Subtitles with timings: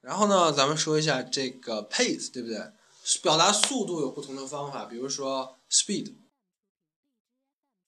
[0.00, 2.72] 然后呢，咱们说一下这个 pace，对不对？
[3.22, 6.14] 表达速度有不同的方法，比如说 speed。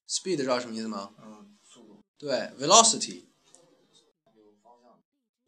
[0.08, 1.14] speed 知道什么意思吗？
[1.22, 2.02] 嗯，速度。
[2.18, 3.24] 对，velocity。
[4.34, 4.98] 有方向。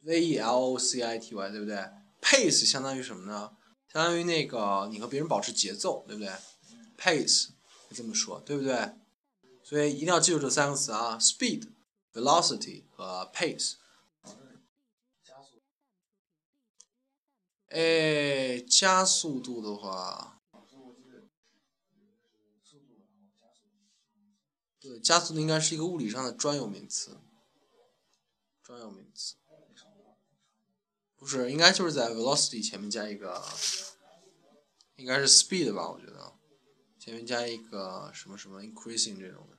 [0.03, 1.77] v e l o c i t y，对不对
[2.21, 3.57] ？pace 相当于什么呢？
[3.93, 6.33] 相当于那个你和别人保持节奏，对不对
[6.97, 7.49] ？pace
[7.91, 8.93] 就这么说，对不对？
[9.65, 11.69] 所以一定要记住这三个词啊：speed、
[12.13, 13.75] velocity 和 pace。
[15.25, 15.63] 加速。
[17.73, 20.43] 哎，加速度的话，
[24.79, 27.19] 对，加速度应该是一个物理上的专有名词。
[28.63, 29.37] 专有名词。
[31.17, 33.43] 不是，应该就是在 velocity 前面加一个，
[34.97, 35.89] 应该是 speed 吧？
[35.89, 36.35] 我觉得，
[36.99, 39.57] 前面加一个什么什么 increasing 这种的。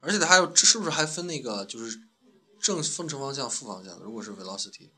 [0.00, 2.08] 而且它还有，这是不是还分那个就是
[2.60, 3.98] 正正正方向、负方向？
[4.00, 4.90] 如果是 velocity，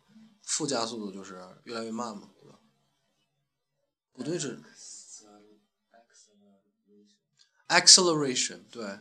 [0.42, 2.58] 负加速度就是越来越慢嘛，对吧？
[4.12, 4.62] 不对，是
[7.68, 9.00] acceleration，对，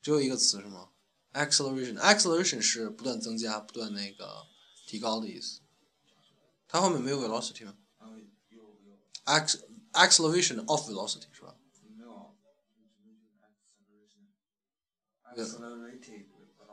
[0.00, 0.90] 只有一个词是吗
[1.34, 4.46] ？acceleration，acceleration 是不断增加、不断那个
[4.86, 5.60] 提高的意思。
[6.66, 7.76] 它后面没有 velocity 吗
[9.92, 11.54] ？acceleration of velocity 是吧？
[11.96, 12.34] 没有。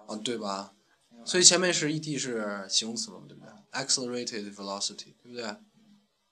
[0.07, 0.73] 哦，对吧？
[1.25, 5.55] 所以前面是 e-d 是形容词嘛，对不对？accelerated velocity，对不对？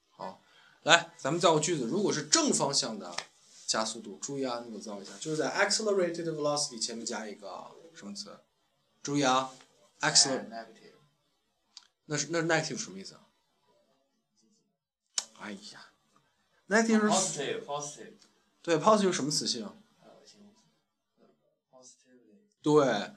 [0.10, 0.42] 好，
[0.84, 1.86] 来，咱们造个句子。
[1.86, 3.16] 如果是正方向的
[3.66, 7.72] 加速度，注意啊，你给我造一下，就是在 accelerated velocity 前面加一个。
[7.96, 8.40] 什么词？
[9.04, 9.52] 注意啊
[10.00, 10.66] ，accelerate。
[12.06, 13.28] 那是那是 negative 什么意思啊？
[15.40, 15.92] 哎呀
[16.68, 18.14] ，negative 是 positive positive。
[18.64, 19.72] 对，positive 什么词性？
[22.62, 23.12] 对，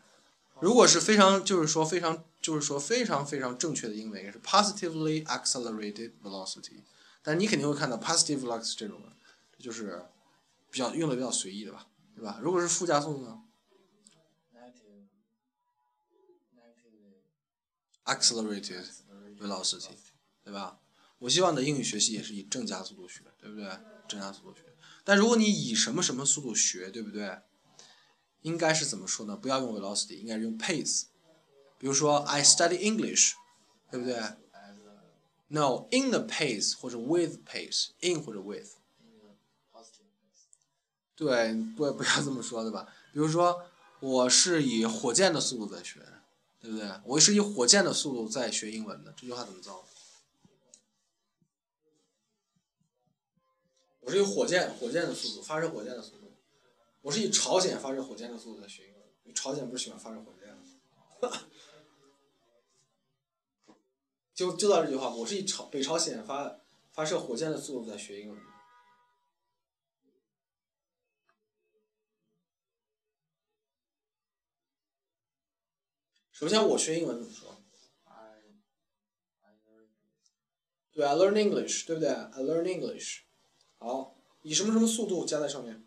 [0.60, 6.82] 如果是非常就是说非常就是说非常非常正确的英文也是 positively accelerated velocity，
[7.22, 9.12] 但你肯定会看到 positive velocity 这种的，
[9.58, 10.04] 就是
[10.70, 12.38] 比较用的比较随意的吧，对吧？
[12.42, 13.42] 如果是负加速度呢
[18.04, 18.84] ？Accelerated
[19.38, 19.96] velocity，
[20.44, 20.78] 对吧？
[21.18, 23.68] 我希望你的英语学习也是以正加速度学，对不对？
[24.06, 24.62] 正加速度学。
[25.02, 27.40] 但如果你以什么什么速度学，对不对？
[28.46, 29.36] 应该是怎么说呢？
[29.36, 31.06] 不要用 velocity，应该是用 pace。
[31.78, 33.32] 比如说，I study English，
[33.90, 34.16] 对不对
[35.48, 38.76] ？No，in the pace 或者 with pace，in 或者 with。
[41.16, 42.86] 对，不不要这么说，对吧？
[43.12, 43.66] 比如说，
[43.98, 46.06] 我是以火箭的速度在学。
[46.58, 46.88] 对不对？
[47.04, 49.84] 我是以火箭的速度在学英文的，这句话怎么造？
[54.00, 56.25] 我是以火箭火箭的速度发射火箭的速度，
[57.06, 59.32] 我是以朝鲜发射火箭的速度在学英文。
[59.32, 60.64] 朝鲜不是喜欢发射火箭吗？
[64.34, 66.58] 就就到这句话，我是以朝北朝鲜发
[66.90, 68.42] 发射火箭的速度在学英文。
[76.32, 77.62] 首先，我学英文怎么说？
[80.90, 83.20] 对，I learn English，对不对？I learn English。
[83.78, 85.85] 好，以什么什么速度加在上面？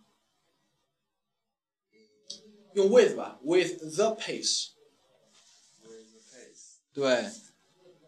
[2.74, 4.69] 用 with 吧，with the pace。
[6.94, 7.31] 对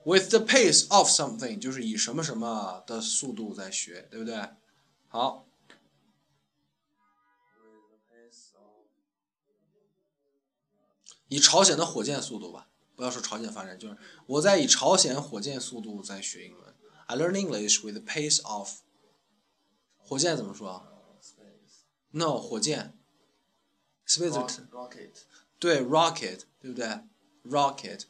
[0.04, 4.50] ，with the pace of something，就是以什么什么的速度在学，对不对？
[5.08, 5.48] 好。
[11.28, 16.76] 以朝鲜的火箭速度吧，不要说朝鲜发展，就是我在以朝鲜火箭速度在学英文。
[17.06, 18.80] I learn English with the pace of。
[19.98, 20.86] 火箭怎么说
[22.10, 23.01] ？No，火箭。
[24.11, 25.25] Space。Rocket。
[25.59, 26.87] 对，rocket，对不对？
[27.45, 28.05] Rocket。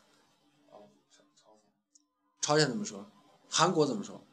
[2.40, 3.10] 朝鲜怎么说？
[3.48, 4.24] 韩国怎么说？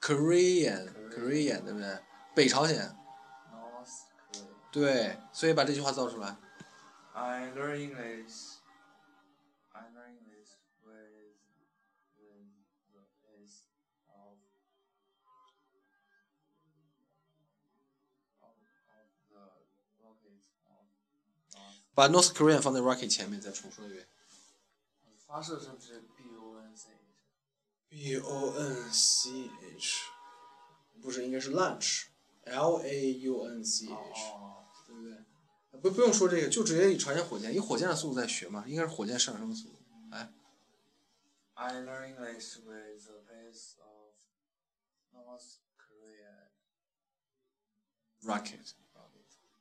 [0.00, 1.98] Korean，Korean，对不对？
[2.34, 2.96] 北朝鲜。
[4.72, 6.36] 对，所以把这句话造出来。
[7.12, 8.56] I learn English.
[9.72, 11.36] I learn English with
[12.16, 12.48] with
[12.92, 13.68] the pace
[21.93, 24.07] 把 North Korean 放在 rocket 前面，再重说一遍。
[25.25, 29.97] 发射是不是 B O N C H？B O N C H，
[31.01, 33.93] 不是，应该是 launch，L A U N C H
[34.87, 34.95] 对。
[34.95, 39.79] 不对不不用说这个，就直接以朝鲜火箭，以火箭的速度在学嘛，应该是火箭上升的速度。
[40.11, 40.33] 哎。
[41.59, 44.13] I learn English with the pace of
[45.11, 46.49] North Korean
[48.21, 48.73] rocket，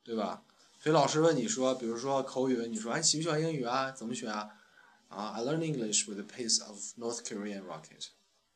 [0.05, 0.45] 对吧？
[0.87, 3.91] 所以老师问你说，比如说口语，你说哎喜不喜欢英语啊？
[3.91, 4.49] 怎么学啊？
[5.09, 8.11] 啊，I learn English with the pace of North Korean rocket，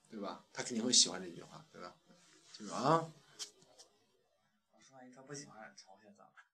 [0.08, 0.44] 对吧？
[0.52, 1.92] 他肯定会喜欢这句话，对吧？
[2.56, 3.10] 记住啊，
[4.72, 6.44] 老师万一他不喜欢朝鲜咋办？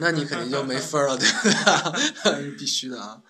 [0.00, 2.52] 那你肯定就没分了，对不对？
[2.56, 3.22] 必须的啊。